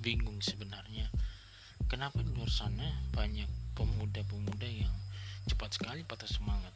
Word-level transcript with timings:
bingung 0.00 0.40
sebenarnya. 0.40 1.12
Kenapa 1.84 2.24
di 2.24 2.32
luar 2.32 2.48
sana 2.48 2.88
banyak 3.12 3.76
pemuda-pemuda 3.76 4.64
yang 4.64 4.92
cepat 5.44 5.76
sekali 5.76 6.00
patah 6.08 6.28
semangat? 6.28 6.72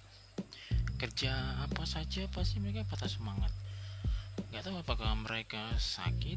Kerja 1.00 1.32
apa 1.64 1.88
saja 1.88 2.28
pasti 2.28 2.60
mereka 2.60 2.84
patah 2.84 3.08
semangat. 3.08 3.50
Nggak 4.52 4.68
tahu 4.68 4.76
apakah 4.76 5.16
mereka 5.16 5.72
sakit 5.80 6.36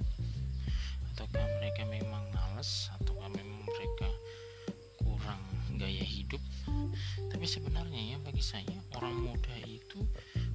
ataukah 1.14 1.44
mereka 1.60 1.84
memang 1.92 2.24
males 2.32 2.88
ataukah 2.96 3.28
memang 3.36 3.68
mereka 3.68 4.10
kurang 5.04 5.44
gaya 5.76 6.08
hidup. 6.08 6.40
Tapi 7.28 7.46
sebenarnya 7.46 8.16
ya 8.16 8.18
bagi 8.24 8.42
saya 8.42 8.80
orang 8.96 9.28
muda 9.28 9.56
itu 9.68 10.08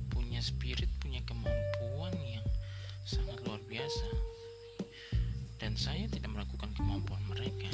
punya 0.09 0.41
spirit 0.41 0.89
punya 0.97 1.21
kemampuan 1.29 2.17
yang 2.25 2.47
sangat 3.05 3.37
luar 3.45 3.61
biasa 3.69 4.32
dan 5.63 5.79
saya 5.79 6.11
tidak 6.11 6.35
melakukan 6.35 6.75
kemampuan 6.75 7.23
mereka. 7.31 7.71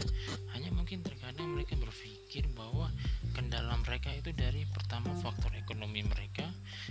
Hanya 0.52 0.68
mungkin 0.76 1.00
terkadang 1.00 1.56
mereka 1.56 1.72
berpikir 1.80 2.44
bahwa 2.52 2.92
kendala 3.32 3.80
mereka 3.80 4.12
itu 4.12 4.28
dari 4.36 4.68
pertama 4.68 5.08
faktor 5.24 5.56
ekonomi 5.56 6.04
mereka 6.04 6.44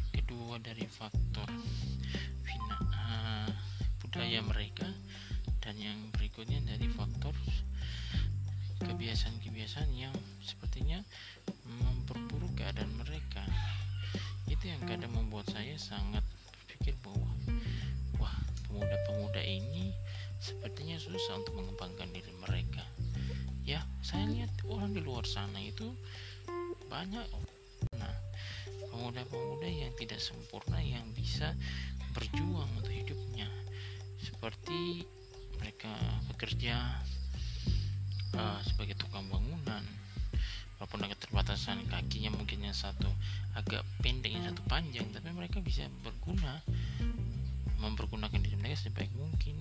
kedua 0.10 0.58
dari 0.58 0.90
faktor 0.90 1.46
fina, 2.42 2.78
uh, 2.82 3.50
budaya 4.02 4.42
mereka 4.42 4.90
dan 5.62 5.78
yang 5.78 6.10
berikutnya 6.18 6.66
dari 6.66 6.90
faktor 6.90 7.38
kebiasaan-kebiasaan 8.82 9.94
yang 9.94 10.18
sepertinya 10.42 10.98
memperburuk 11.62 12.58
keadaan 12.58 12.90
mereka. 12.98 13.46
Itu 14.50 14.66
yang 14.66 14.82
kadang 14.90 15.14
membuat 15.14 15.46
saya 15.54 15.78
sangat 15.78 16.26
berpikir 16.50 16.98
bahwa 17.06 17.30
susah 21.08 21.40
untuk 21.40 21.56
mengembangkan 21.56 22.12
diri 22.12 22.34
mereka. 22.44 22.84
Ya 23.64 23.84
saya 24.04 24.28
lihat 24.28 24.52
orang 24.68 24.92
di 24.92 25.02
luar 25.04 25.24
sana 25.24 25.60
itu 25.64 25.96
banyak. 26.92 27.24
Nah 27.96 28.16
pemuda-pemuda 28.92 29.68
yang 29.68 29.92
tidak 29.96 30.20
sempurna 30.20 30.80
yang 30.80 31.04
bisa 31.16 31.56
berjuang 32.12 32.68
untuk 32.76 32.92
hidupnya. 32.92 33.48
Seperti 34.20 35.08
mereka 35.58 35.92
bekerja 36.32 36.76
uh, 38.36 38.60
sebagai 38.64 38.96
tukang 39.00 39.28
bangunan. 39.32 39.84
Walaupun 40.78 41.02
ada 41.02 41.14
keterbatasan 41.18 41.90
kakinya 41.90 42.38
mungkin 42.38 42.62
yang 42.62 42.78
satu 42.78 43.10
agak 43.58 43.82
pendek 44.06 44.30
yang 44.30 44.46
satu 44.46 44.62
panjang 44.70 45.10
tapi 45.10 45.34
mereka 45.34 45.58
bisa 45.58 45.90
berguna 46.06 46.62
mempergunakan 47.82 48.38
diri 48.38 48.58
mereka 48.62 48.86
sebaik 48.86 49.10
mungkin 49.18 49.57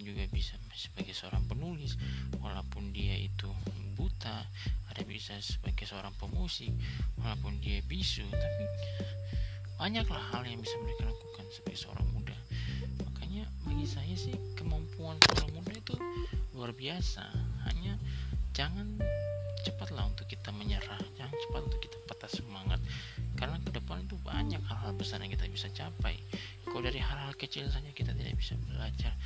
yang 0.00 0.16
juga 0.16 0.24
bisa 0.32 0.56
sebagai 0.72 1.12
seorang 1.12 1.44
penulis 1.44 2.00
walaupun 2.40 2.88
dia 2.96 3.20
itu 3.20 3.52
buta 4.00 4.48
ada 4.88 5.02
bisa 5.04 5.36
sebagai 5.44 5.84
seorang 5.84 6.16
pemusik 6.16 6.72
walaupun 7.20 7.60
dia 7.60 7.84
bisu 7.84 8.24
tapi 8.32 8.64
banyaklah 9.76 10.24
hal 10.32 10.40
yang 10.48 10.56
bisa 10.64 10.72
mereka 10.80 11.08
lakukan 11.08 11.44
sebagai 11.52 11.80
seorang 11.84 12.08
muda. 12.16 12.36
Makanya 13.04 13.44
bagi 13.64 13.84
saya 13.84 14.12
sih 14.16 14.32
kemampuan 14.56 15.20
seorang 15.24 15.52
muda 15.56 15.72
itu 15.72 15.96
luar 16.56 16.72
biasa. 16.72 17.24
Hanya 17.68 17.96
jangan 18.56 19.00
cepatlah 19.64 20.08
untuk 20.08 20.28
kita 20.28 20.48
menyerah 20.52 21.00
jangan 21.16 21.32
cepat 21.32 21.60
untuk 21.64 21.80
kita 21.80 21.96
patah 22.08 22.28
semangat. 22.28 22.80
Karena 23.40 23.56
ke 23.60 23.72
depan 23.72 24.04
itu 24.04 24.20
banyak 24.20 24.60
hal-hal 24.64 24.92
besar 24.96 25.20
yang 25.24 25.32
kita 25.32 25.48
bisa 25.48 25.72
capai. 25.72 26.16
Kalau 26.68 26.84
dari 26.84 27.00
hal-hal 27.00 27.32
kecil 27.40 27.64
saja 27.72 27.88
kita 27.96 28.12
tidak 28.12 28.36
bisa 28.36 28.56
belajar 28.68 29.16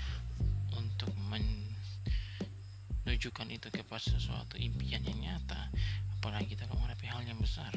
menunjukkan 3.24 3.56
itu 3.56 3.68
kepada 3.72 4.04
sesuatu 4.04 4.60
impian 4.60 5.00
yang 5.00 5.16
nyata 5.16 5.72
apalagi 6.20 6.52
kita 6.52 6.68
menghadapi 6.68 7.08
hal 7.08 7.24
yang 7.24 7.40
besar. 7.40 7.72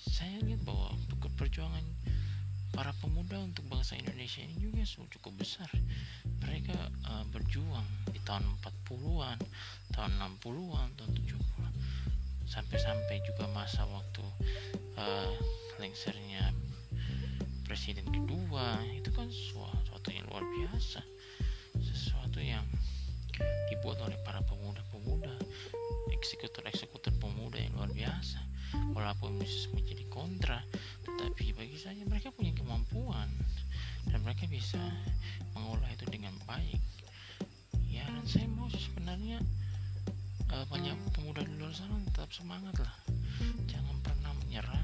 Saya 0.00 0.40
lihat 0.40 0.64
bahwa 0.64 0.96
perjuangan 1.36 1.84
para 2.72 2.96
pemuda 3.04 3.36
untuk 3.44 3.68
bangsa 3.68 4.00
Indonesia 4.00 4.40
ini 4.40 4.56
juga 4.56 4.80
cukup 5.12 5.44
besar. 5.44 5.68
Mereka 6.40 6.72
uh, 7.04 7.24
berjuang 7.36 7.84
di 8.16 8.20
tahun 8.24 8.48
40-an 8.64 9.44
tahun 9.92 10.12
60-an 10.16 10.88
tahun 10.96 11.10
70-an 11.20 11.72
sampai-sampai 12.48 13.20
juga 13.28 13.44
masa 13.52 13.84
waktu 13.84 14.24
uh, 15.04 15.36
lengsernya 15.84 16.48
presiden 17.68 18.08
kedua. 18.08 18.80
Itu 18.88 19.12
kan 19.12 19.28
sesuatu 19.28 20.08
yang 20.08 20.24
luar 20.32 20.48
biasa. 20.48 21.04
Sesuatu 21.76 22.40
yang 22.40 22.64
dibuat 23.70 23.98
oleh 24.04 24.18
para 24.22 24.40
pemuda-pemuda 24.44 25.32
eksekutor-eksekutor 26.24 27.12
pemuda 27.20 27.60
yang 27.60 27.76
luar 27.76 27.92
biasa. 27.92 28.40
Walaupun 28.96 29.38
menjadi 29.76 30.04
kontra 30.10 30.58
tetapi 31.04 31.54
bagi 31.54 31.78
saya 31.78 32.02
mereka 32.08 32.34
punya 32.34 32.50
kemampuan 32.56 33.30
dan 34.10 34.18
mereka 34.24 34.48
bisa 34.50 34.80
mengolah 35.54 35.86
itu 35.92 36.08
dengan 36.10 36.34
baik. 36.48 36.80
Ya 37.86 38.08
dan 38.08 38.26
saya 38.26 38.50
mau 38.50 38.66
sebenarnya 38.72 39.38
uh, 40.50 40.64
banyak 40.72 40.96
pemuda 41.14 41.46
di 41.46 41.54
luar 41.54 41.72
sana 41.76 42.00
tetap 42.10 42.32
semangat 42.34 42.74
lah. 42.82 42.94
Jangan 43.70 43.96
pernah 44.02 44.32
menyerah 44.42 44.83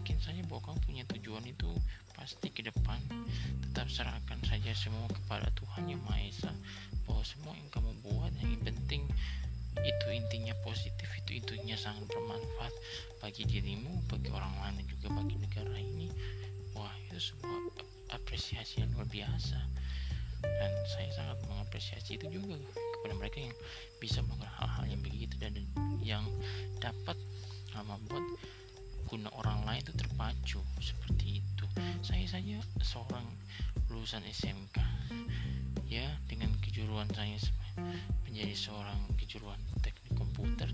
yakin 0.00 0.16
saja 0.16 0.40
bahwa 0.48 0.72
kamu 0.72 0.78
punya 0.88 1.04
tujuan 1.12 1.44
itu 1.44 1.68
pasti 2.16 2.48
ke 2.48 2.64
depan. 2.64 2.96
Tetap 3.68 3.86
serahkan 3.92 4.40
saja 4.48 4.72
semua 4.72 5.04
kepada 5.12 5.52
Tuhan 5.52 5.92
yang 5.92 6.00
Maha 6.08 6.24
Esa 6.24 6.52
bahwa 7.04 7.20
semua 7.20 7.52
yang 7.52 7.68
kamu 7.68 7.92
buat 8.00 8.32
yang 8.40 8.56
penting 8.64 9.04
itu 9.80 10.06
intinya 10.12 10.56
positif 10.64 11.08
itu 11.20 11.36
intinya 11.36 11.76
sangat 11.76 12.08
bermanfaat 12.10 12.74
bagi 13.22 13.44
dirimu 13.46 14.02
bagi 14.08 14.28
orang 14.32 14.50
lain 14.64 14.80
dan 14.80 14.86
juga 14.88 15.08
bagi 15.20 15.36
negara 15.36 15.76
ini. 15.76 16.08
Wah 16.72 16.92
itu 17.04 17.20
sebuah 17.20 17.60
apresiasi 18.16 18.80
yang 18.80 18.90
luar 18.96 19.04
biasa. 19.04 19.60
Dan 20.40 20.72
saya 20.88 21.12
sangat 21.12 21.36
mengapresiasi 21.44 22.16
itu 22.16 22.40
juga 22.40 22.56
kepada 22.96 23.12
mereka 23.20 23.44
yang 23.44 23.56
bisa 24.00 24.24
melakukan 24.24 24.48
hal-hal 24.56 24.84
yang 24.88 25.02
begitu 25.04 25.34
dan 25.36 25.52
yang 26.00 26.24
dapat 26.80 27.20
membuat 27.76 28.24
guna 29.10 29.26
orang 29.42 29.66
lain 29.66 29.82
itu 29.82 29.90
terpacu 29.98 30.62
seperti 30.78 31.42
itu. 31.42 31.66
Saya 32.06 32.22
saja 32.30 32.62
seorang 32.78 33.26
lulusan 33.90 34.22
SMK 34.22 34.78
ya 35.90 36.06
dengan 36.30 36.54
kejuruan 36.62 37.10
saya 37.10 37.34
menjadi 38.22 38.54
seorang 38.54 39.10
kejuruan 39.18 39.58
teknik 39.82 40.14
komputer. 40.14 40.70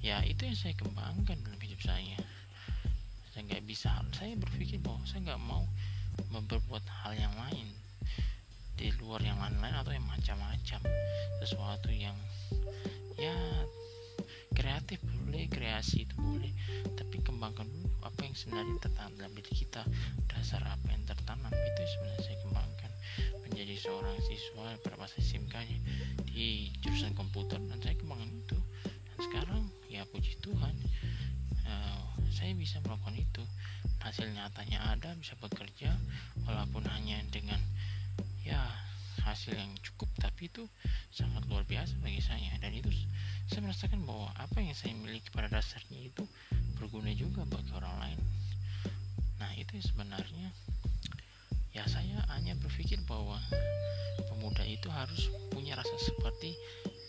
Ya 0.00 0.24
itu 0.24 0.48
yang 0.48 0.56
saya 0.56 0.72
kembangkan 0.80 1.36
dalam 1.44 1.60
hidup 1.60 1.76
saya. 1.84 2.16
Saya 3.36 3.44
nggak 3.44 3.68
bisa 3.68 4.00
saya 4.16 4.32
berpikir 4.40 4.80
bahwa 4.80 5.04
saya 5.04 5.20
nggak 5.28 5.44
mau 5.44 5.68
memperbuat 6.32 6.88
hal 7.04 7.12
yang 7.20 7.36
lain 7.36 7.68
di 8.80 8.88
luar 8.96 9.20
yang 9.20 9.36
lain-lain 9.36 9.76
atau 9.76 9.92
yang 9.92 10.08
macam-macam. 10.08 10.80
Sesuatu 11.44 11.92
yang 11.92 12.16
boleh 15.82 15.90
kreasi 15.90 16.06
itu 16.06 16.14
boleh 16.14 16.52
tapi 16.94 17.18
kembangkan 17.26 17.66
dulu 17.66 17.90
apa 18.06 18.22
yang 18.22 18.38
sebenarnya 18.38 18.78
tertanam 18.78 19.18
dalam 19.18 19.34
diri 19.34 19.50
kita. 19.50 19.82
Dasar 20.30 20.62
apa 20.62 20.86
yang 20.94 21.02
tertanam 21.02 21.50
itu 21.50 21.82
sebenarnya 21.82 22.22
saya 22.22 22.38
kembangkan. 22.46 22.90
Menjadi 23.42 23.74
seorang 23.82 24.16
siswa 24.22 24.64
pada 24.78 24.94
masa 24.94 25.18
SMK 25.18 25.54
di 26.30 26.70
jurusan 26.86 27.18
komputer. 27.18 27.58
Dan 27.66 27.82
saya 27.82 27.98
kembangkan 27.98 28.30
itu. 28.30 28.58
Dan 28.86 29.18
sekarang 29.26 29.62
ya 29.90 30.06
puji 30.06 30.38
Tuhan 30.38 30.74
uh, 31.66 32.02
saya 32.30 32.54
bisa 32.54 32.78
melakukan 32.86 33.18
itu. 33.18 33.42
Hasil 33.98 34.30
nyatanya 34.30 34.86
ada 34.94 35.18
bisa 35.18 35.34
bekerja 35.42 35.98
walaupun 36.46 36.86
hanya 36.94 37.18
dengan 37.34 37.58
ya 38.46 38.70
hasil 39.26 39.58
yang 39.58 39.74
cukup. 39.82 40.06
Tapi 40.22 40.46
itu 40.46 40.62
sangat 41.10 41.42
luar 41.50 41.66
biasa 41.66 41.98
bagi 41.98 42.22
saya. 42.22 42.54
Dan 42.62 42.70
itu 42.70 42.90
saya 43.52 43.68
merasakan 43.68 44.08
bahwa 44.08 44.32
apa 44.40 44.64
yang 44.64 44.72
saya 44.72 44.96
miliki 44.96 45.28
pada 45.28 45.52
dasarnya 45.52 46.08
itu 46.08 46.24
berguna 46.80 47.12
juga 47.12 47.44
bagi 47.44 47.68
orang 47.76 48.00
lain. 48.00 48.20
Nah 49.36 49.52
itu 49.60 49.76
sebenarnya. 49.76 50.48
Ya 51.76 51.84
saya 51.84 52.16
hanya 52.32 52.56
berpikir 52.56 52.96
bahwa 53.04 53.36
pemuda 54.32 54.64
itu 54.64 54.88
harus 54.88 55.28
punya 55.52 55.76
rasa 55.76 55.92
seperti 56.00 56.56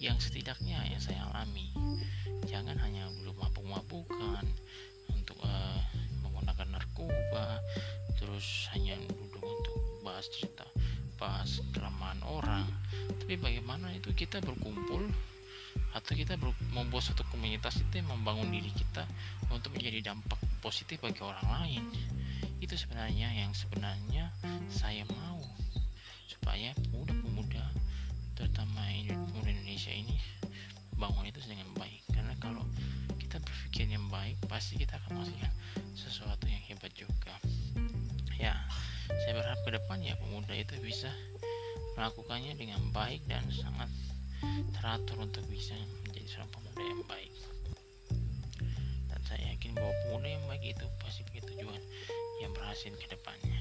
yang 0.04 0.20
setidaknya 0.20 0.84
yang 0.84 1.00
saya 1.00 1.24
alami. 1.32 1.72
Jangan 2.52 2.76
hanya 2.76 3.08
belum 3.24 3.40
mabuk-mabukan 3.40 4.44
untuk 5.16 5.40
uh, 5.48 5.80
menggunakan 6.28 6.76
narkoba 6.76 7.64
terus 8.20 8.68
hanya 8.76 9.00
duduk 9.00 9.40
untuk 9.40 10.04
bahas 10.04 10.28
cerita 10.28 10.68
bahas 11.16 11.64
kelemahan 11.72 12.20
orang. 12.28 12.68
Tapi 13.24 13.40
bagaimana 13.40 13.96
itu 13.96 14.12
kita 14.12 14.44
berkumpul 14.44 15.08
atau 15.94 16.12
kita 16.18 16.34
membuat 16.74 17.06
suatu 17.06 17.22
komunitas 17.30 17.78
itu 17.78 18.02
yang 18.02 18.10
membangun 18.10 18.50
diri 18.50 18.74
kita 18.74 19.06
untuk 19.54 19.78
menjadi 19.78 20.14
dampak 20.14 20.42
positif 20.60 20.98
bagi 21.06 21.22
orang 21.22 21.48
lain. 21.62 21.84
Itu 22.58 22.74
sebenarnya 22.74 23.30
yang 23.30 23.54
sebenarnya 23.54 24.34
saya 24.74 25.06
mau. 25.14 25.42
Supaya 26.26 26.74
pemuda-pemuda 26.90 27.64
terutama 28.34 28.84
pemuda 29.06 29.50
Indonesia 29.54 29.94
ini 29.94 30.18
bangun 30.98 31.30
itu 31.30 31.40
dengan 31.46 31.70
baik. 31.78 32.02
Karena 32.10 32.34
kalau 32.42 32.66
kita 33.22 33.38
berpikir 33.38 33.86
yang 33.94 34.10
baik 34.10 34.36
pasti 34.50 34.82
kita 34.82 34.98
akan 34.98 35.22
menghasilkan 35.22 35.54
sesuatu 35.94 36.50
yang 36.50 36.62
hebat 36.66 36.90
juga. 36.98 37.38
Ya 38.42 38.58
saya 39.24 39.38
berharap 39.38 39.62
ke 39.62 39.72
depan 39.78 40.02
ya 40.02 40.18
pemuda 40.18 40.58
itu 40.58 40.74
bisa 40.82 41.14
melakukannya 41.94 42.58
dengan 42.58 42.82
baik 42.90 43.22
dan 43.30 43.46
sangat 43.54 43.88
teratur 44.74 45.18
untuk 45.22 45.46
bisa 45.48 45.78
menjadi 46.08 46.28
seorang 46.28 46.52
pemuda 46.52 46.84
yang 46.84 47.04
baik. 47.06 47.34
Dan 49.12 49.20
saya 49.28 49.42
yakin 49.54 49.78
bahwa 49.78 49.94
pemuda 50.06 50.28
yang 50.28 50.46
baik 50.50 50.64
itu 50.74 50.86
pasti 51.00 51.22
punya 51.30 51.44
tujuan 51.54 51.82
yang 52.42 52.52
berhasil 52.58 52.92
ke 52.98 53.08
depannya 53.08 53.53